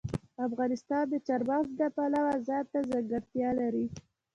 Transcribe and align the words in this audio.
افغانستان 0.47 1.03
د 1.11 1.13
چار 1.27 1.41
مغز 1.49 1.69
د 1.79 1.81
پلوه 1.95 2.33
ځانته 2.47 2.77
ځانګړتیا 2.91 3.49
لري. 3.59 3.85